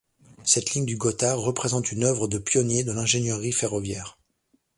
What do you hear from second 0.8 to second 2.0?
du Gothard représente